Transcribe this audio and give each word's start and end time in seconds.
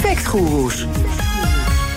Factgoeroes. 0.00 0.86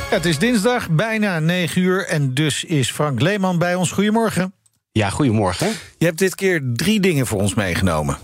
Het 0.09 0.26
is 0.26 0.40
dinsdag, 0.40 0.90
bijna 0.90 1.40
9 1.40 1.82
uur. 1.82 2.08
En 2.08 2.34
dus 2.34 2.64
is 2.64 2.91
Frank 2.91 3.22
Leeman 3.22 3.58
bij 3.58 3.76
ons. 3.76 3.91
Goedemorgen. 3.91 4.54
Ja, 4.91 5.09
goedemorgen. 5.09 5.68
Je 5.98 6.05
hebt 6.05 6.18
dit 6.18 6.36
keer 6.36 6.62
drie 6.73 7.00
dingen 7.00 7.28
voor 7.28 7.40
ons 7.40 7.54
meegenomen. 7.54 8.18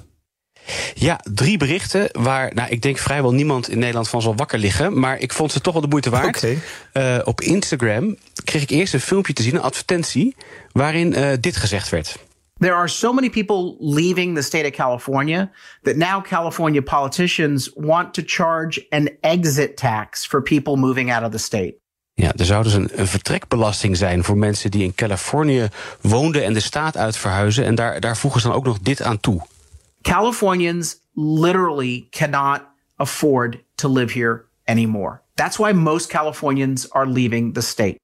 Ja, 0.94 1.20
drie 1.34 1.57
berichten 1.57 2.09
waar 2.12 2.54
nou, 2.54 2.70
ik 2.70 2.81
denk 2.81 2.98
vrijwel 2.98 3.34
niemand 3.34 3.70
in 3.70 3.80
Nederland 3.80 4.09
van 4.09 4.21
zal 4.21 4.35
wakker 4.35 4.59
liggen. 4.59 4.99
Maar 4.99 5.20
ik 5.20 5.34
vond 5.34 5.52
ze 5.52 5.62
toch 5.62 5.73
wel 5.73 5.82
de 5.82 5.88
moeite 5.88 6.09
waard. 6.09 6.38
Oké. 6.38 6.55
Uh, 6.93 7.20
op 7.23 7.41
Instagram 7.41 8.18
kreeg 8.43 8.62
ik 8.62 8.70
eerst 8.70 8.93
een 8.93 8.99
filmpje 8.99 9.34
te 9.34 9.43
zien, 9.43 9.55
een 9.55 9.62
advertentie, 9.62 10.35
waarin 10.71 11.18
uh, 11.18 11.32
dit 11.40 11.55
gezegd 11.55 11.90
werd. 11.90 12.18
There 12.59 12.73
are 12.73 12.88
so 12.88 13.13
many 13.13 13.30
people 13.30 13.77
leaving 13.80 14.36
the 14.36 14.41
state 14.41 14.66
of 14.66 14.72
California 14.72 15.49
that 15.84 15.95
now 15.95 16.22
California 16.22 16.82
politicians 16.82 17.70
want 17.76 18.13
to 18.13 18.22
charge 18.22 18.85
an 18.91 19.09
exit 19.22 19.77
tax 19.77 20.26
for 20.26 20.41
people 20.41 20.76
moving 20.76 21.12
out 21.12 21.23
of 21.23 21.32
the 21.32 21.38
state. 21.38 21.73
Ja, 22.13 22.34
er 22.35 22.45
zou 22.45 22.63
dus 22.63 22.74
een, 22.74 22.90
een, 22.93 23.07
vertrekbelasting 23.07 23.98
zijn 23.98 24.24
voor 24.24 24.37
mensen 24.37 24.71
die 24.71 24.84
in 24.84 24.96
Californië 24.96 25.68
woonden 26.02 26.43
en 26.43 26.54
de 26.54 26.60
staat 26.60 26.98
uit 26.98 27.18
verhuizen. 27.18 27.65
En 27.65 27.76
daar, 27.76 27.99
daar 27.99 28.18
voegen 28.18 28.41
ze 28.41 28.48
dan 28.48 28.55
ook 28.55 28.65
nog 28.65 28.80
dit 28.80 29.02
aan 29.02 29.20
toe. 29.20 29.41
Californians 30.02 30.98
literally 31.13 32.07
cannot 32.10 32.62
afford 32.96 33.63
to 33.76 33.93
live 33.93 34.20
here 34.20 34.46
anymore. 34.65 35.21
That's 35.35 35.57
why 35.57 35.71
most 35.71 36.07
Californians 36.07 36.90
are 36.90 37.07
leaving 37.07 37.54
the 37.54 37.62
state. 37.62 37.99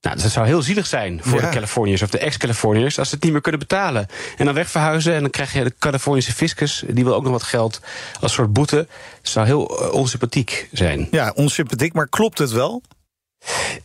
Nou, 0.00 0.16
dat 0.20 0.30
zou 0.30 0.46
heel 0.46 0.62
zielig 0.62 0.86
zijn 0.86 1.20
voor 1.22 1.40
Ja. 1.40 1.46
de 1.46 1.54
Californiërs 1.54 2.02
of 2.02 2.10
de 2.10 2.18
ex-Californiërs 2.18 2.98
als 2.98 3.08
ze 3.08 3.14
het 3.14 3.24
niet 3.24 3.32
meer 3.32 3.40
kunnen 3.40 3.60
betalen. 3.60 4.06
En 4.36 4.44
dan 4.44 4.54
wegverhuizen 4.54 5.14
en 5.14 5.20
dan 5.20 5.30
krijg 5.30 5.52
je 5.52 5.64
de 5.64 5.74
Californische 5.78 6.32
fiscus, 6.32 6.82
die 6.88 7.04
wil 7.04 7.14
ook 7.14 7.22
nog 7.22 7.32
wat 7.32 7.42
geld 7.42 7.80
als 8.20 8.32
soort 8.32 8.52
boete. 8.52 8.76
Dat 9.22 9.32
zou 9.32 9.46
heel 9.46 9.80
eh, 9.80 9.92
onsympathiek 9.92 10.68
zijn. 10.72 11.08
Ja, 11.10 11.32
onsympathiek, 11.34 11.92
maar 11.92 12.08
klopt 12.08 12.38
het 12.38 12.50
wel? 12.50 12.82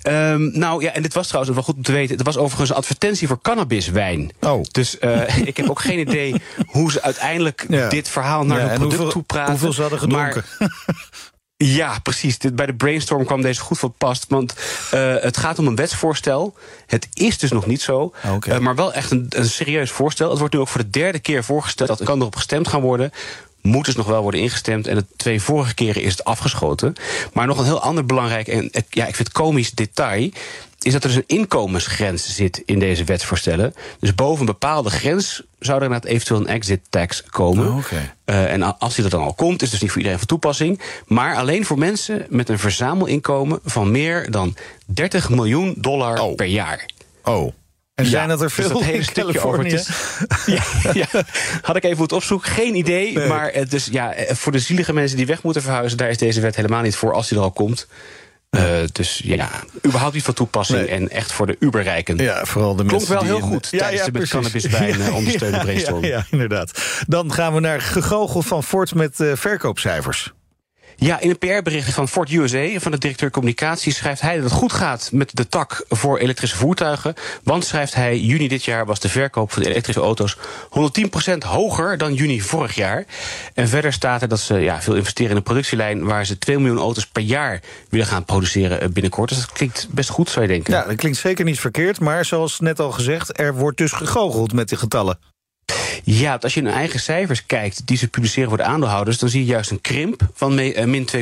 Ehm, 0.02 0.59
nou 0.59 0.83
ja, 0.83 0.91
en 0.91 1.02
dit 1.02 1.13
was 1.13 1.27
trouwens 1.27 1.55
wel 1.55 1.63
goed 1.63 1.75
om 1.75 1.81
te 1.83 1.91
weten. 1.91 2.16
Het 2.17 2.25
was 2.25 2.38
overigens 2.38 2.69
een 2.69 2.75
advertentie 2.75 3.27
voor 3.27 3.41
cannabiswijn. 3.41 4.31
Oh. 4.39 4.63
Dus 4.71 4.99
eh, 4.99 5.38
ik 5.47 5.58
heb 5.58 5.69
ook 5.69 5.80
geen 5.81 5.99
idee 5.99 6.36
hoe 6.67 6.91
ze 6.91 7.02
uiteindelijk 7.02 7.66
Ja. 7.69 7.89
dit 7.89 8.09
verhaal 8.09 8.45
naar 8.45 8.59
Ja, 8.59 8.67
hun 8.67 8.73
product 8.75 8.93
hoeveel, 8.95 9.11
toe 9.11 9.23
praten. 9.23 9.52
hoeveel 9.52 9.73
ze 9.73 9.81
hadden 9.81 9.99
gedronken. 9.99 10.43
Maar 10.59 10.69
ja, 11.58 12.00
precies. 12.00 12.38
Bij 12.38 12.66
de 12.66 12.75
brainstorm 12.75 13.25
kwam 13.25 13.42
deze 13.42 13.61
goed 13.61 13.80
van 13.80 13.94
pas. 13.98 14.22
Want 14.28 14.56
eh, 14.92 15.16
het 15.20 15.38
gaat 15.38 15.59
om 15.59 15.67
een 15.67 15.75
wetsvoorstel. 15.75 16.56
Het 16.86 17.08
is 17.14 17.38
dus 17.38 17.52
nog 17.52 17.66
niet 17.66 17.81
zo. 17.81 18.14
Oké. 18.34 18.52
Eh, 18.52 18.59
maar 18.59 18.75
wel 18.75 18.94
echt 18.94 19.11
een, 19.11 19.25
een 19.30 19.50
serieus 19.50 19.92
voorstel. 19.92 20.30
Het 20.30 20.39
wordt 20.39 20.53
nu 20.53 20.59
ook 20.59 20.67
voor 20.67 20.81
de 20.81 20.89
derde 20.89 21.20
keer 21.20 21.44
voorgesteld. 21.44 21.89
Dat 21.89 22.03
kan 22.03 22.20
erop 22.20 22.36
gestemd 22.36 22.67
gaan 22.67 22.81
worden. 22.81 23.11
Moet 23.66 23.85
dus 23.85 23.95
nog 23.95 24.08
wel 24.08 24.21
worden 24.21 24.39
ingestemd. 24.41 24.88
En 24.88 24.95
de 24.95 25.05
twee 25.16 25.41
vorige 25.41 25.73
keren 25.73 26.02
is 26.02 26.11
het 26.11 26.23
afgeschoten. 26.23 26.94
Maar 27.33 27.47
nog 27.47 27.58
een 27.58 27.66
heel 27.66 27.81
ander 27.81 28.05
belangrijk 28.05 28.47
en 28.47 28.69
ja, 28.89 29.05
ik 29.05 29.16
vind 29.16 29.27
het 29.27 29.31
komisch 29.38 29.71
detail. 29.71 30.30
Is 30.80 30.94
dat 30.94 31.03
er 31.03 31.09
dus 31.09 31.17
een 31.17 31.38
inkomensgrens 31.38 32.36
zit 32.36 32.61
in 32.66 32.80
deze 32.80 33.03
wetsvoorstellen. 33.03 33.73
Dus 33.99 34.15
boven 34.15 34.39
een 34.39 34.45
bepaalde 34.45 34.89
grens 34.89 35.43
zou 35.59 35.77
er 35.77 35.83
inderdaad 35.83 36.09
eventueel 36.09 36.39
een 36.39 36.48
exit 36.48 36.80
tax 36.89 37.23
komen. 37.23 37.67
Oh, 37.67 37.77
oké. 37.77 38.14
Eh, 38.25 38.52
en 38.54 38.80
als 38.80 38.95
die 38.95 39.04
er 39.04 39.09
dan 39.09 39.21
al 39.23 39.33
komt, 39.33 39.55
is 39.55 39.61
het 39.61 39.71
dus 39.71 39.80
niet 39.80 39.89
voor 39.89 39.98
iedereen 39.98 40.20
van 40.20 40.27
toepassing. 40.27 40.81
Maar 41.05 41.36
alleen 41.36 41.65
voor 41.65 41.77
mensen 41.77 42.25
met 42.30 42.49
een 42.49 42.59
verzamelinkomen 42.59 43.59
van 43.64 43.92
meer 43.92 44.31
dan 44.31 44.55
30 44.86 45.30
miljoen 45.30 45.73
dollar 45.77 46.20
Oh. 46.20 46.36
per 46.36 46.45
jaar. 46.45 46.89
Oh. 47.23 47.54
En 47.95 48.06
zijn 48.06 48.28
dat 48.28 48.42
er 48.42 48.45
dus 48.45 48.54
veel 48.56 48.70
dat 48.70 48.83
hele 48.83 48.98
in 48.98 49.04
stukje. 49.04 49.22
Californië? 49.23 49.80
Ja, 50.56 50.64
ja, 50.94 51.23
had 51.61 51.76
ik 51.76 51.83
even 51.83 51.98
moeten 51.98 52.17
opzoeken. 52.17 52.52
Geen 52.52 52.76
idee. 52.76 53.14
Nee. 53.17 53.28
Maar 53.28 53.52
het 53.54 53.73
is, 53.73 53.88
ja, 53.92 54.14
eh, 54.14 54.36
voor 54.36 54.52
de 54.52 54.60
zielige 54.60 54.94
mensen 54.94 55.17
die 55.17 55.26
weg 55.26 55.44
moeten 55.44 55.61
verhuizen, 55.61 55.98
daar 55.98 56.10
is 56.10 56.17
deze 56.17 56.42
wet 56.42 56.55
helemaal 56.55 56.82
niet 56.82 56.95
voor 56.95 57.14
als 57.14 57.28
die 57.30 57.38
er 57.38 57.44
al 57.44 57.52
komt. 57.52 57.88
Eh, 58.50 58.64
dus 58.92 59.22
ja, 59.23 59.50
überhaupt 59.86 60.14
niet 60.14 60.23
van 60.23 60.34
toepassing 60.34 60.80
Nee. 60.80 60.88
en 60.88 61.10
echt 61.10 61.32
voor 61.32 61.45
de 61.48 61.55
uberrijken. 61.60 62.17
Ja, 62.17 62.45
vooral 62.45 62.76
de 62.76 62.84
Klonk 62.86 62.92
mensen 62.92 63.11
wel 63.11 63.20
die 63.22 63.30
heel 63.30 63.38
in- 63.39 63.44
goed 63.44 63.70
tijdens 63.70 64.04
de 64.04 64.11
met 64.11 65.00
eh, 65.08 65.16
ondersteunde 65.16 65.58
Ja, 65.58 65.64
brainstorm. 65.64 66.04
Ja, 66.04 66.10
ja, 66.10 66.26
inderdaad. 66.32 66.82
Dan 67.08 67.34
gaan 67.34 67.54
we 67.54 67.60
naar 67.60 67.82
gegoochel 67.82 68.42
van 68.42 68.64
Ford 68.64 68.94
met 68.95 69.20
eh, 69.20 69.32
verkoopcijfers. 69.36 70.34
Ja, 70.98 71.20
in 71.20 71.30
een 71.30 71.38
PR-bericht 71.38 71.94
van 71.94 72.08
Ford 72.08 72.32
USA, 72.32 72.80
van 72.80 72.92
de 72.92 72.98
directeur 72.98 73.32
communicatie, 73.32 73.94
schrijft 73.94 74.22
hij 74.22 74.36
dat 74.36 74.44
het 74.44 74.54
goed 74.54 74.73
gaat 74.73 75.10
met 75.11 75.36
de 75.36 75.48
tak 75.48 75.86
voor 75.89 76.17
elektrische 76.17 76.56
voertuigen. 76.56 77.14
Want, 77.44 77.66
schrijft 77.66 77.94
hij, 77.94 78.20
juni 78.20 78.48
dit 78.48 78.64
jaar 78.64 78.86
was 78.86 79.00
de 79.00 79.10
verkoop 79.10 79.52
van 79.52 79.64
de 79.64 79.70
elektrische 79.70 80.02
auto's 80.02 80.38
110% 81.28 81.38
hoger 81.38 81.98
dan 81.98 82.14
juni 82.14 82.42
vorig 82.42 82.76
jaar. 82.76 83.05
En 83.54 83.67
verder 83.67 83.94
staat 83.94 84.22
er 84.22 84.28
dat 84.28 84.39
ze 84.39 84.54
ja, 84.55 84.82
veel 84.82 84.95
investeren 84.95 85.32
in 85.32 85.38
een 85.38 85.44
productielijn 85.44 86.04
waar 86.04 86.26
ze 86.26 86.38
2 86.38 86.60
miljoen 86.60 86.80
auto's 86.80 87.08
per 87.08 87.23
jaar 87.23 87.61
willen 87.89 88.08
gaan 88.08 88.26
produceren 88.26 88.82
eh, 88.82 88.89
binnenkort. 88.89 89.30
Dus 89.30 89.38
dat 89.38 89.52
klinkt 89.52 89.88
best 89.92 90.10
goed, 90.10 90.30
zou 90.30 90.45
je 90.45 90.52
denken. 90.52 90.73
Ja, 90.73 90.86
dat 90.86 90.95
klinkt 90.95 91.17
zeker 91.17 91.45
niet 91.45 91.60
verkeerd, 91.60 92.00
maar 92.00 92.26
zoals 92.26 92.60
net 92.60 92.80
al 92.80 92.92
gezegd... 92.92 93.39
er 93.39 93.55
wordt 93.55 93.78
dus 93.78 93.92
gegoocheld 93.92 94.54
met 94.54 94.70
die 94.70 94.78
getallen. 94.78 95.17
Ja, 96.08 96.30
want 96.30 96.43
als 96.43 96.54
je 96.54 96.61
naar 96.61 96.73
eigen 96.73 96.99
cijfers 96.99 97.45
kijkt 97.45 97.88
die 97.88 97.98
ze 97.98 98.08
publiceren 98.08 98.49
voor 98.49 98.58
de 98.58 98.64
aandeelhouders, 98.64 99.20
dan 99.20 99.30
zie 99.30 99.39
je 99.39 99.52
juist 99.52 99.71
een 99.71 99.82
krimp 99.82 100.21
van 100.33 100.60
eh, 100.60 100.86
min 100.86 101.08
2,8% 101.16 101.21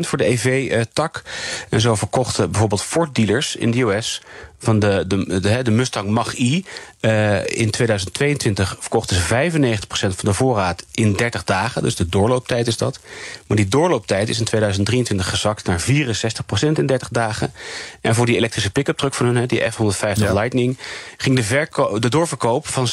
voor 0.00 0.18
de 0.18 0.24
EV-tak. 0.24 1.22
En 1.68 1.80
zo 1.80 1.94
verkochten 1.94 2.50
bijvoorbeeld 2.50 2.82
Ford-dealers 2.82 3.56
in 3.56 3.70
de 3.70 3.80
US 3.80 4.20
van 4.60 4.78
de, 4.78 5.04
de, 5.06 5.40
de, 5.40 5.62
de 5.62 5.70
Mustang 5.70 6.10
Mach-E. 6.10 6.62
eh, 7.00 7.46
in 7.46 7.70
2022 7.70 8.76
verkochten 8.80 9.16
ze 9.16 9.50
95% 9.50 9.86
van 9.88 10.14
de 10.20 10.32
voorraad 10.34 10.84
in 10.92 11.12
30 11.12 11.44
dagen. 11.44 11.82
Dus 11.82 11.96
de 11.96 12.08
doorlooptijd 12.08 12.66
is 12.66 12.76
dat. 12.76 13.00
Maar 13.46 13.56
die 13.56 13.68
doorlooptijd 13.68 14.28
is 14.28 14.38
in 14.38 14.44
2023 14.44 15.28
gezakt 15.28 15.66
naar 15.66 15.80
64% 15.80 16.72
in 16.72 16.86
30 16.86 17.08
dagen. 17.08 17.52
En 18.00 18.14
voor 18.14 18.26
die 18.26 18.36
elektrische 18.36 18.70
pick-up 18.70 18.96
truck 18.96 19.14
van 19.14 19.26
hun, 19.26 19.46
die 19.46 19.70
F-150 19.70 20.12
Ja. 20.14 20.32
Lightning, 20.32 20.78
ging 21.16 21.36
de, 21.36 21.98
de 21.98 22.08
doorverkoop 22.08 22.66
van 22.68 22.88
70% 22.88 22.92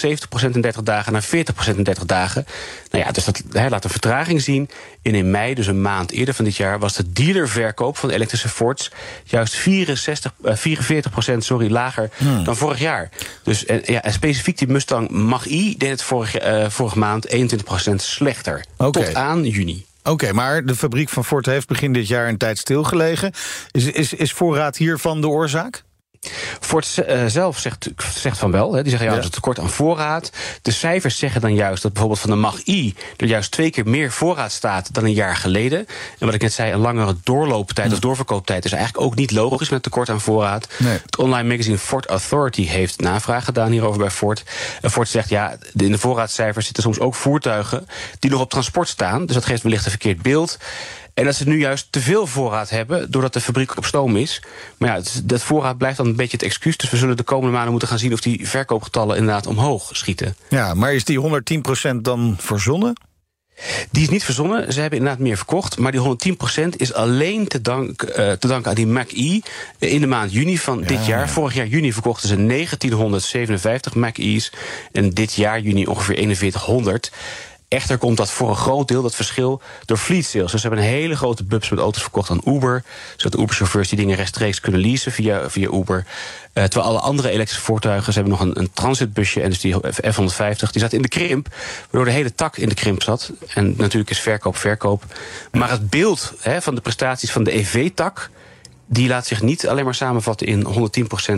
in 0.54 0.62
30 0.62 0.84
dagen 0.84 1.14
naar 1.18 1.46
40% 1.74 1.78
in 1.78 1.84
30 1.84 2.06
dagen. 2.06 2.46
Nou 2.92 3.04
ja, 3.04 3.12
dus 3.12 3.26
dat 3.26 3.44
hè, 3.52 3.70
laat 3.70 3.84
een 3.84 3.90
vertraging 3.90 4.42
zien. 4.42 4.70
En 5.02 5.16
in 5.16 5.32
mei, 5.32 5.54
dus 5.54 5.68
een 5.68 5.82
maand 5.82 6.12
eerder 6.12 6.34
van 6.34 6.46
dit 6.46 6.56
jaar, 6.56 6.80
was 6.80 6.94
de 6.94 7.12
dealerverkoop 7.12 7.98
van 7.98 8.10
elektrische 8.10 8.50
Fords 8.50 8.92
juist 9.24 9.56
64, 9.56 10.34
eh, 10.44 10.56
44% 10.56 11.38
sorry, 11.38 11.72
lager 11.72 12.10
dan 12.44 12.56
vorig 12.56 12.80
jaar. 12.80 13.10
Dus 13.44 13.66
en, 13.66 13.82
ja, 13.86 14.04
en 14.04 14.14
specifiek 14.14 14.58
die 14.58 14.68
Mustang 14.68 15.10
Mach-E 15.10 15.74
deed 15.78 15.90
het 15.90 16.02
vorige, 16.02 16.40
eh, 16.40 16.70
vorige 16.70 16.98
maand 16.98 17.28
21% 17.28 18.02
slechter. 18.02 18.66
Tot 18.78 19.16
aan 19.16 19.44
juni. 19.44 19.86
Oké, 20.04 20.34
maar 20.34 20.66
de 20.66 20.76
fabriek 20.76 21.10
van 21.10 21.26
Ford 21.26 21.46
heeft 21.46 21.68
begin 21.68 21.94
dit 21.94 22.08
jaar 22.08 22.28
een 22.28 22.38
tijd 22.38 22.58
stilgelegen. 22.58 23.32
Is, 23.72 23.86
is, 23.86 24.14
is 24.14 24.34
voorraad 24.34 24.78
hiervan 24.78 25.22
de 25.22 25.28
oorzaak? 25.28 25.84
Ford 26.60 26.98
eh, 26.98 27.26
zelf 27.26 27.60
zegt, 27.60 27.90
zegt 28.14 28.38
van 28.38 28.52
wel. 28.52 28.74
Hè. 28.74 28.82
Die 28.82 28.90
zeggen 28.90 29.08
ja, 29.08 29.14
er 29.14 29.20
is 29.20 29.26
een 29.26 29.32
tekort 29.32 29.60
aan 29.60 29.70
voorraad. 29.70 30.32
De 30.62 30.72
cijfers 30.72 31.18
zeggen 31.18 31.42
dan 31.42 31.54
juist 31.54 31.82
dat 31.82 31.92
bijvoorbeeld 31.92 32.22
van 32.22 32.30
de 32.30 32.36
Mach-E... 32.36 32.92
er 33.18 33.28
juist 33.28 33.52
twee 33.52 33.70
keer 33.70 33.88
meer 33.88 34.12
voorraad 34.12 34.52
staat 34.52 34.94
dan 34.94 35.04
een 35.04 35.14
jaar 35.14 35.36
geleden. 35.36 35.80
En 36.20 36.26
wat 36.26 36.34
ik 36.34 36.42
net 36.42 36.54
zei, 36.54 36.72
een 36.72 36.80
langere 36.80 37.16
doorlooptijd 37.24 37.94
of 37.94 38.00
doorverkooptijd... 38.00 38.66
is 38.66 38.72
eigenlijk 38.72 39.06
ook 39.06 39.16
niet 39.16 39.32
logisch 39.32 39.70
met 39.70 39.84
tekort 39.84 40.10
aan 40.10 40.22
voorraad. 40.22 40.68
Nee. 40.78 41.00
Het 41.06 41.18
online 41.18 41.50
magazine 41.50 41.78
Ford 41.78 42.06
Authority 42.06 42.66
heeft 42.66 43.02
navraag 43.02 43.46
gedaan 43.46 43.72
hierover 43.72 44.00
bij 44.00 44.12
Ford. 44.12 44.44
En 44.82 44.92
Ford 44.92 45.10
zegt 45.10 45.30
ja, 45.30 45.58
in 45.76 45.92
de 45.92 45.98
voorraadcijfers 45.98 46.66
zitten 46.66 46.84
soms 46.84 47.00
ook 47.00 47.16
voertuigen... 47.16 47.88
die 48.20 48.32
nog 48.32 48.42
op 48.42 48.50
transport 48.50 48.88
staan. 48.88 49.26
Dus 49.26 49.36
dat 49.36 49.46
geeft 49.46 49.64
wellicht 49.64 49.86
een 49.86 49.92
verkeerd 49.92 50.22
beeld. 50.22 50.58
En 51.18 51.26
dat 51.26 51.36
ze 51.36 51.48
nu 51.48 51.60
juist 51.60 51.88
te 51.90 52.00
veel 52.00 52.28
voorraad 52.28 52.70
hebben, 52.70 53.12
doordat 53.12 53.34
de 53.34 53.42
fabriek 53.42 53.78
op 53.78 53.86
stoom 53.86 54.16
is. 54.16 54.42
Maar 54.78 54.90
ja, 54.90 55.02
dat 55.24 55.44
voorraad 55.44 55.78
blijft 55.78 55.98
dan 55.98 56.06
een 56.06 56.16
beetje 56.16 56.38
het 56.38 56.46
excuus. 56.46 56.78
Dus 56.78 56.90
we 56.90 56.98
zullen 56.98 57.18
de 57.18 57.24
komende 57.24 57.52
maanden 57.52 57.72
moeten 57.72 57.90
gaan 57.90 58.00
zien 58.00 58.14
of 58.14 58.22
die 58.22 58.48
verkoopgetallen 58.48 59.18
inderdaad 59.18 59.48
omhoog 59.48 59.90
schieten. 59.92 60.36
Ja, 60.50 60.74
maar 60.74 60.94
is 60.94 61.06
die 61.06 61.22
110% 61.92 61.96
dan 62.02 62.36
verzonnen? 62.40 62.94
Die 63.92 64.04
is 64.04 64.10
niet 64.10 64.24
verzonnen. 64.24 64.74
Ze 64.74 64.82
hebben 64.82 65.00
inderdaad 65.00 65.24
meer 65.24 65.38
verkocht. 65.38 65.78
Maar 65.78 65.92
die 65.92 66.02
110% 66.02 66.76
is 66.76 66.94
alleen 66.94 67.48
te, 67.48 67.62
dank, 67.62 68.02
eh, 68.02 68.32
te 68.32 68.48
danken 68.48 68.70
aan 68.70 68.76
die 68.76 68.88
Mac-E 68.88 69.40
in 69.80 70.02
de 70.02 70.08
maand 70.08 70.34
juni 70.34 70.58
van 70.58 70.82
dit 70.82 71.06
jaar. 71.06 71.30
Vorig 71.30 71.54
jaar 71.54 71.68
juni 71.68 71.94
verkochten 71.94 72.28
ze 72.28 72.36
1957 72.36 73.96
Mac-E's. 73.96 74.52
En 74.92 75.10
dit 75.10 75.34
jaar 75.34 75.60
juni 75.60 75.88
ongeveer 75.88 76.16
4100. 76.16 77.12
Echter 77.68 77.98
komt 77.98 78.18
dat 78.18 78.32
voor 78.32 78.50
een 78.50 78.56
groot 78.56 78.88
deel, 78.88 79.02
dat 79.02 79.16
verschil, 79.16 79.62
door 79.86 79.98
fleet 79.98 80.26
sales. 80.26 80.52
Dus 80.52 80.62
ze 80.62 80.68
hebben 80.68 80.86
een 80.86 80.92
hele 80.92 81.16
grote 81.16 81.44
bubs 81.44 81.70
met 81.70 81.80
auto's 81.80 82.02
verkocht 82.02 82.30
aan 82.30 82.42
Uber. 82.46 82.84
Zodat 83.16 83.40
Uber-chauffeurs 83.40 83.90
die 83.90 83.98
dingen 83.98 84.16
rechtstreeks 84.16 84.60
kunnen 84.60 84.82
leasen 84.82 85.12
via, 85.12 85.50
via 85.50 85.70
Uber. 85.72 86.06
Uh, 86.54 86.64
terwijl 86.64 86.92
alle 86.92 87.00
andere 87.00 87.30
elektrische 87.30 87.64
voertuigen, 87.64 88.14
ze 88.14 88.20
hebben 88.20 88.38
nog 88.38 88.48
een, 88.48 88.60
een 88.60 88.72
transitbusje 88.74 89.42
en 89.42 89.50
dus 89.50 89.60
die 89.60 89.76
F-150, 89.76 90.72
die 90.72 90.82
zat 90.82 90.94
in 90.94 91.02
de 91.02 91.08
krimp, 91.08 91.48
waardoor 91.82 92.06
de 92.06 92.18
hele 92.18 92.36
tak 92.36 92.58
in 92.58 92.70
de 92.70 92.76
krimp 92.76 93.04
zat. 93.04 93.32
En 93.54 93.74
natuurlijk 93.78 94.10
is 94.10 94.20
verkoop 94.20 94.58
verkoop. 94.58 95.04
Maar 95.52 95.70
het 95.70 95.90
beeld 95.90 96.34
hè, 96.40 96.62
van 96.62 96.76
de 96.76 96.82
prestaties 96.82 97.32
van 97.32 97.44
de 97.44 97.58
EV-tak, 97.58 98.30
die 98.86 99.08
laat 99.08 99.28
zich 99.28 99.42
niet 99.42 99.68
alleen 99.68 99.86
maar 99.86 99.96
samenvatten 99.96 100.48
in 100.48 100.66
110% 100.66 100.70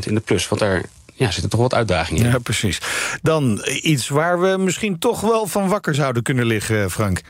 in 0.05 0.15
de 0.15 0.21
plus. 0.25 0.47
Want 0.47 0.61
daar 0.61 0.83
ja, 1.19 1.31
zitten 1.31 1.49
toch 1.49 1.59
wat 1.59 1.73
uitdagingen 1.73 2.25
in. 2.25 2.31
Ja, 2.31 2.39
precies. 2.39 2.81
Dan 3.21 3.61
iets 3.81 4.07
waar 4.07 4.39
we 4.39 4.57
misschien 4.57 4.99
toch 4.99 5.21
wel 5.21 5.47
van 5.47 5.67
wakker 5.67 5.95
zouden 5.95 6.23
kunnen 6.23 6.45
liggen, 6.45 6.91
Frank. 6.91 7.21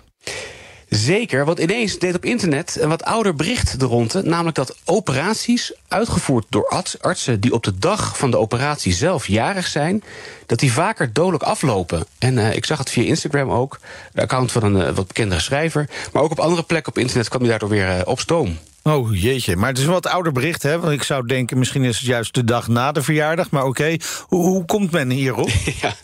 Zeker, 0.90 1.46
want 1.46 1.60
ineens 1.60 2.00
deed 2.00 2.16
op 2.16 2.26
internet 2.26 2.78
een 2.80 2.90
wat 2.90 3.04
ouder 3.04 3.36
bericht 3.36 3.80
de 3.80 3.86
ronde. 3.86 4.22
Namelijk 4.24 4.56
dat 4.56 4.76
operaties 4.86 5.74
uitgevoerd 5.88 6.46
door 6.50 6.90
artsen 7.02 7.40
die 7.40 7.54
op 7.54 7.64
de 7.64 7.78
dag 7.78 8.18
van 8.18 8.32
de 8.32 8.38
operatie 8.38 8.94
zelf 8.94 9.28
jarig 9.28 9.68
zijn, 9.68 10.04
dat 10.46 10.60
die 10.60 10.72
vaker 10.72 11.14
dodelijk 11.14 11.44
aflopen. 11.44 12.06
En 12.18 12.38
uh, 12.38 12.56
ik 12.56 12.66
zag 12.66 12.78
het 12.78 12.90
via 12.90 13.04
Instagram 13.04 13.52
ook, 13.52 13.80
de 14.14 14.22
account 14.22 14.52
van 14.52 14.64
een 14.64 14.88
uh, 14.88 14.96
wat 14.96 15.08
bekendere 15.08 15.42
schrijver. 15.42 15.90
Maar 16.14 16.24
ook 16.24 16.32
op 16.32 16.40
andere 16.40 16.64
plekken 16.64 16.92
op 16.92 16.98
internet 16.98 17.30
kwam 17.30 17.42
hij 17.42 17.50
daardoor 17.50 17.70
weer 17.70 17.98
uh, 17.98 18.02
op 18.06 18.20
stoom. 18.20 18.58
Oh 18.84 19.16
jeetje, 19.22 19.56
maar 19.56 19.70
het 19.70 19.78
is 19.78 19.84
een 19.84 19.92
wat 19.92 20.08
ouder 20.08 20.32
bericht, 20.32 20.64
hè? 20.64 20.80
Want 20.80 20.94
ik 20.94 21.04
zou 21.04 21.28
denken, 21.28 21.58
misschien 21.58 21.84
is 21.84 21.98
het 21.98 22.06
juist 22.06 22.34
de 22.34 22.44
dag 22.44 22.68
na 22.68 22.92
de 22.92 23.04
verjaardag. 23.04 23.50
Maar 23.50 23.66
oké, 23.66 23.70
okay. 23.70 24.02
hoe, 24.22 24.46
hoe 24.46 24.66
komt 24.66 24.92
men 24.92 25.10
hierop? 25.10 25.50
ja 25.82 25.96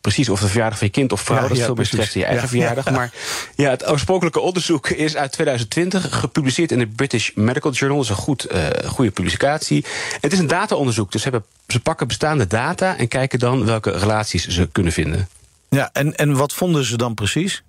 precies 0.00 0.28
of 0.28 0.40
de 0.40 0.46
verjaardag 0.46 0.78
van 0.78 0.86
je 0.86 0.92
kind 0.92 1.12
of 1.12 1.20
vrouw. 1.20 1.42
Ja, 1.42 1.48
dat 1.48 1.56
is 1.56 1.64
veel 1.64 1.74
meer 1.74 1.86
stress 1.86 2.12
dan 2.12 2.22
je 2.22 2.28
eigen 2.28 2.48
verjaardag. 2.48 2.90
Maar 2.90 3.12
ja, 3.56 3.70
het 3.70 3.90
oorspronkelijke 3.90 4.40
onderzoek 4.40 4.88
is 4.88 5.16
uit 5.16 5.32
2020 5.32 6.18
gepubliceerd 6.18 6.72
in 6.72 6.78
de 6.78 6.86
British 6.86 7.30
Medical 7.34 7.72
Journal. 7.72 7.98
Dat 7.98 8.10
is 8.10 8.16
een 8.16 8.22
goed, 8.22 8.52
uh, 8.52 8.66
goede 8.86 9.10
publicatie. 9.10 9.84
Het 10.20 10.32
is 10.32 10.38
een 10.38 10.46
dataonderzoek, 10.46 11.12
dus 11.12 11.22
hebben, 11.22 11.44
ze 11.66 11.80
pakken 11.80 12.06
bestaande 12.06 12.46
data 12.46 12.96
en 12.96 13.08
kijken 13.08 13.38
dan 13.38 13.64
welke 13.64 13.90
relaties 13.90 14.46
ze 14.46 14.68
kunnen 14.72 14.92
vinden. 14.92 15.28
Ja, 15.68 15.90
en, 15.92 16.16
en 16.16 16.36
wat 16.36 16.52
vonden 16.52 16.84
ze 16.84 16.96
dan 16.96 17.14
precies? 17.14 17.62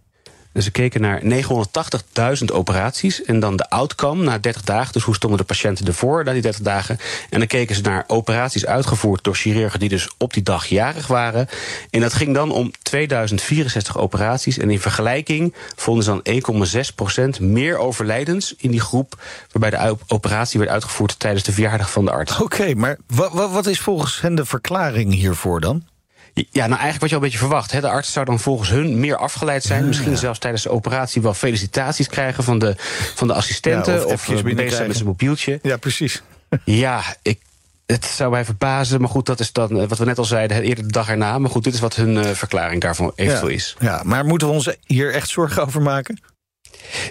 Dus 0.54 0.64
ze 0.64 0.72
keken 0.72 1.02
naar 1.02 1.22
980.000 1.24 2.46
operaties. 2.54 3.24
En 3.24 3.40
dan 3.40 3.56
de 3.56 3.70
outcome 3.70 4.24
na 4.24 4.38
30 4.38 4.62
dagen. 4.62 4.94
Dus 4.94 5.04
hoe 5.04 5.16
stonden 5.16 5.40
de 5.40 5.46
patiënten 5.46 5.86
ervoor 5.86 6.24
na 6.24 6.32
die 6.32 6.42
30 6.42 6.62
dagen. 6.62 6.98
En 7.30 7.40
dan 7.40 7.48
keken 7.48 7.76
ze 7.76 7.82
naar 7.82 8.04
operaties 8.08 8.66
uitgevoerd 8.66 9.24
door 9.24 9.36
chirurgen 9.36 9.80
die 9.80 9.90
dus 9.90 10.10
op 10.18 10.34
die 10.34 10.44
dag 10.44 10.66
jarig 10.66 11.08
waren. 11.08 11.48
En 11.90 12.00
dat 12.00 12.14
ging 12.14 12.34
dan 12.34 12.52
om 12.52 12.72
2064 12.82 13.98
operaties. 13.98 14.58
En 14.58 14.70
in 14.70 14.80
vergelijking 14.80 15.54
vonden 15.76 16.04
ze 16.04 16.22
dan 16.24 17.38
1,6% 17.40 17.42
meer 17.42 17.78
overlijdens 17.78 18.54
in 18.58 18.72
die 18.72 18.82
groep. 18.82 19.22
Waarbij 19.52 19.80
de 19.80 19.98
operatie 20.08 20.60
werd 20.60 20.72
uitgevoerd 20.72 21.20
tijdens 21.20 21.44
de 21.44 21.52
verjaardag 21.52 21.92
van 21.92 22.06
de 22.06 22.12
arts. 22.12 22.40
Oké, 22.40 22.74
maar 22.74 22.98
wat 23.32 23.68
is 23.68 23.80
volgens 23.80 24.22
hen 24.22 24.36
de 24.36 24.46
verklaring 24.46 25.14
hiervoor 25.14 25.62
dan? 25.62 25.84
Ja, 26.34 26.68
nou 26.68 26.80
eigenlijk 26.80 27.00
wat 27.00 27.10
je 27.10 27.16
al 27.16 27.22
een 27.22 27.28
beetje 27.28 27.46
verwacht. 27.46 27.72
Hè. 27.72 27.82
De 27.82 27.90
arts 27.90 28.12
zou 28.12 28.26
dan 28.26 28.40
volgens 28.40 28.70
hun 28.70 29.00
meer 29.00 29.18
afgeleid 29.18 29.64
zijn. 29.64 29.88
Misschien 29.88 30.18
zelfs 30.18 30.40
tijdens 30.40 30.64
de 30.64 30.70
operatie 30.70 31.22
wel 31.22 31.34
felicitaties 31.34 32.08
krijgen 32.08 32.44
van 32.44 32.60
de, 32.60 32.76
van 33.16 33.28
de 33.28 33.34
assistenten. 33.34 33.94
Ja, 33.94 34.04
of 34.04 34.30
of 34.30 34.44
eh, 34.44 34.56
bezig 34.56 34.74
zijn 34.74 34.88
met 34.88 34.96
zijn 34.96 35.08
mobieltje. 35.08 35.60
Ja, 35.62 35.78
precies. 35.78 36.22
ja, 36.66 37.04
ik, 37.22 37.40
het 37.86 38.06
zou 38.06 38.32
mij 38.32 38.46
verbazen, 38.46 39.00
maar 39.02 39.10
goed, 39.10 39.26
dat 39.26 39.40
is 39.40 39.52
dan 39.52 39.80
eh, 39.80 39.88
wat 39.88 39.98
we 39.98 40.06
net 40.06 40.18
al 40.18 40.26
zeiden, 40.26 40.62
eerder 40.62 40.84
de 40.84 40.92
dag 40.92 41.10
erna. 41.10 41.38
Maar 41.38 41.50
goed, 41.50 41.64
dit 41.64 41.74
is 41.74 41.80
wat 41.80 41.96
hun 41.96 42.16
uh, 42.16 42.30
verklaring 42.30 42.82
daarvan 42.82 43.12
eventueel 43.16 43.48
is. 43.48 43.76
Ja, 43.80 44.02
maar 44.06 44.26
moeten 44.26 44.48
we 44.48 44.54
ons 44.54 44.76
hier 44.86 45.14
echt 45.14 45.30
zorgen 45.30 45.66
over 45.66 45.82
maken? 45.82 46.20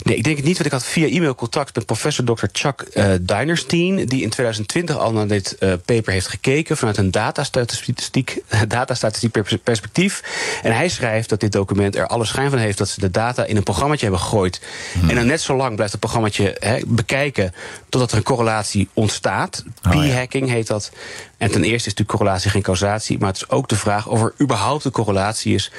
Nee, 0.03 0.17
ik 0.17 0.25
denk 0.25 0.37
het 0.37 0.45
niet, 0.45 0.55
want 0.55 0.67
ik 0.67 0.73
had 0.73 0.85
via 0.85 1.07
e-mail 1.07 1.35
contact 1.35 1.75
met 1.75 1.87
professor 1.87 2.25
Dr. 2.25 2.47
Chuck 2.53 2.85
uh, 2.95 3.13
Dinerstein, 3.21 4.07
die 4.07 4.23
in 4.23 4.31
2020 4.31 4.97
al 4.97 5.13
naar 5.13 5.27
dit 5.27 5.57
uh, 5.61 5.73
paper 5.85 6.13
heeft 6.13 6.29
gekeken 6.29 6.77
vanuit 6.77 6.97
een 6.97 7.11
datastatistiek, 7.11 8.43
datastatistiek 8.69 9.63
perspectief. 9.63 10.23
En 10.63 10.73
hij 10.73 10.89
schrijft 10.89 11.29
dat 11.29 11.41
dit 11.41 11.53
document 11.53 11.97
er 11.97 12.07
alle 12.07 12.25
schijn 12.25 12.51
van 12.51 12.59
heeft 12.59 12.79
dat 12.79 12.89
ze 12.89 13.01
de 13.01 13.11
data 13.11 13.45
in 13.45 13.57
een 13.57 13.63
programmaatje 13.63 14.07
hebben 14.07 14.25
gegooid. 14.25 14.61
Hmm. 14.93 15.09
En 15.09 15.15
dan 15.15 15.27
net 15.27 15.41
zo 15.41 15.57
lang 15.57 15.75
blijft 15.75 15.93
het 15.93 16.01
programmaatje 16.01 16.57
he, 16.59 16.79
bekijken 16.87 17.55
totdat 17.89 18.11
er 18.11 18.17
een 18.17 18.23
correlatie 18.23 18.89
ontstaat. 18.93 19.65
Oh, 19.87 19.91
P-hacking 19.91 20.49
heet 20.49 20.67
dat. 20.67 20.91
En 21.39 21.51
ten 21.51 21.63
eerste 21.63 21.89
is 21.89 21.95
natuurlijk 21.95 22.19
correlatie 22.19 22.51
geen 22.51 22.63
causatie, 22.63 23.19
maar 23.19 23.29
het 23.29 23.37
is 23.37 23.49
ook 23.49 23.69
de 23.69 23.77
vraag 23.77 24.07
of 24.07 24.23
er 24.23 24.35
überhaupt 24.41 24.85
een 24.85 24.91
correlatie 24.91 25.55
is 25.55 25.71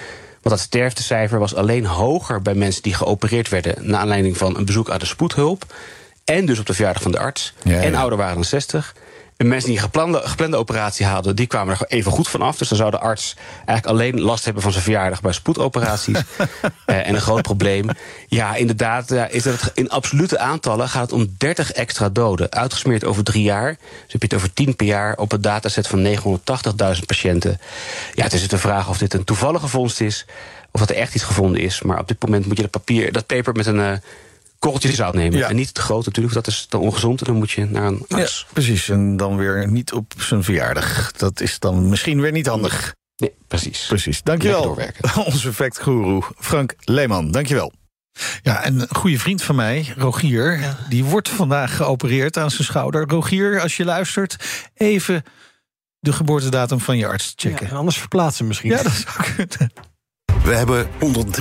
want 0.41 0.55
dat 0.55 0.59
sterftecijfer 0.59 1.39
was 1.39 1.55
alleen 1.55 1.85
hoger 1.85 2.41
bij 2.41 2.55
mensen 2.55 2.83
die 2.83 2.93
geopereerd 2.93 3.49
werden. 3.49 3.75
naar 3.89 3.99
aanleiding 3.99 4.37
van 4.37 4.57
een 4.57 4.65
bezoek 4.65 4.89
aan 4.89 4.99
de 4.99 5.05
spoedhulp. 5.05 5.65
En 6.31 6.45
dus 6.45 6.59
op 6.59 6.65
de 6.65 6.73
verjaardag 6.73 7.01
van 7.01 7.11
de 7.11 7.19
arts. 7.19 7.53
en 7.63 7.95
ouder 7.95 8.17
waren 8.17 8.33
dan 8.33 8.43
60. 8.43 8.95
En 9.37 9.47
mensen 9.47 9.67
die 9.69 9.77
een 9.77 9.83
geplande, 9.83 10.21
geplande 10.23 10.57
operatie 10.57 11.05
hadden, 11.05 11.35
die 11.35 11.47
kwamen 11.47 11.77
er 11.79 11.85
even 11.87 12.11
goed 12.11 12.27
van 12.27 12.41
af. 12.41 12.57
Dus 12.57 12.69
dan 12.69 12.77
zou 12.77 12.91
de 12.91 12.99
arts 12.99 13.35
eigenlijk 13.65 13.85
alleen 13.85 14.21
last 14.21 14.45
hebben 14.45 14.63
van 14.63 14.71
zijn 14.71 14.83
verjaardag 14.83 15.21
bij 15.21 15.31
spoedoperaties. 15.31 16.17
uh, 16.17 16.47
en 17.07 17.15
een 17.15 17.21
groot 17.21 17.41
probleem. 17.41 17.89
Ja, 18.27 18.55
inderdaad, 18.55 19.09
ja, 19.09 19.27
is 19.27 19.43
dat 19.43 19.71
in 19.73 19.89
absolute 19.89 20.39
aantallen 20.39 20.89
gaat 20.89 21.01
het 21.01 21.11
om 21.11 21.35
30 21.37 21.71
extra 21.71 22.09
doden. 22.09 22.51
Uitgesmeerd 22.51 23.05
over 23.05 23.23
drie 23.23 23.43
jaar. 23.43 23.69
Dus 23.69 24.11
heb 24.11 24.21
je 24.21 24.27
het 24.27 24.33
over 24.33 24.53
10 24.53 24.75
per 24.75 24.85
jaar 24.85 25.17
op 25.17 25.31
een 25.31 25.41
dataset 25.41 25.87
van 25.87 26.05
980.000 26.05 27.05
patiënten. 27.05 27.59
Ja, 28.13 28.23
het 28.23 28.33
is 28.33 28.47
de 28.47 28.57
vraag 28.57 28.89
of 28.89 28.97
dit 28.97 29.13
een 29.13 29.23
toevallige 29.23 29.67
vondst 29.67 30.01
is. 30.01 30.25
Of 30.71 30.79
dat 30.79 30.89
er 30.89 30.95
echt 30.95 31.15
iets 31.15 31.23
gevonden 31.23 31.61
is. 31.61 31.81
Maar 31.81 31.99
op 31.99 32.07
dit 32.07 32.23
moment 32.23 32.45
moet 32.45 32.55
je 32.55 32.61
dat 32.61 32.71
papier, 32.71 33.11
dat 33.11 33.25
paper 33.25 33.53
met 33.53 33.65
een. 33.65 33.79
Uh, 33.79 33.91
korreltjes 34.61 34.95
zout 34.95 35.13
nemen. 35.13 35.47
En 35.47 35.55
niet 35.55 35.73
te 35.73 35.81
groot 35.81 36.05
natuurlijk, 36.05 36.35
dat 36.35 36.47
is 36.47 36.65
dan 36.69 36.81
ongezond. 36.81 37.19
En 37.19 37.25
dan 37.25 37.35
moet 37.35 37.51
je 37.51 37.65
naar 37.65 37.85
een 37.85 38.05
arts. 38.07 38.45
Ja, 38.47 38.53
precies. 38.53 38.89
En 38.89 39.17
dan 39.17 39.37
weer 39.37 39.67
niet 39.67 39.93
op 39.93 40.13
zijn 40.17 40.43
verjaardag. 40.43 41.11
Dat 41.11 41.41
is 41.41 41.59
dan 41.59 41.89
misschien 41.89 42.21
weer 42.21 42.31
niet 42.31 42.47
handig. 42.47 42.95
Nee, 43.15 43.33
precies. 43.47 43.85
Precies. 43.87 44.23
Dankjewel. 44.23 44.77
Onze 45.25 45.47
effectguru 45.47 46.21
Frank 46.39 46.75
Leeman. 46.79 47.31
Dankjewel. 47.31 47.71
Ja, 48.41 48.63
en 48.63 48.79
een 48.79 48.95
goede 48.95 49.19
vriend 49.19 49.41
van 49.41 49.55
mij, 49.55 49.93
Rogier, 49.97 50.77
die 50.89 51.03
wordt 51.03 51.29
vandaag 51.29 51.75
geopereerd 51.75 52.37
aan 52.37 52.51
zijn 52.51 52.63
schouder. 52.63 53.07
Rogier, 53.07 53.61
als 53.61 53.77
je 53.77 53.85
luistert, 53.85 54.35
even 54.73 55.23
de 55.99 56.13
geboortedatum 56.13 56.79
van 56.79 56.97
je 56.97 57.07
arts 57.07 57.33
checken. 57.35 57.67
Ja, 57.67 57.75
anders 57.75 57.97
verplaatsen 57.97 58.47
misschien. 58.47 58.69
Ja, 58.69 58.83
dat 58.83 58.91
zou 58.91 59.33
kunnen. 59.35 59.71
We 60.43 60.55
hebben 60.55 60.89
100 60.99 61.40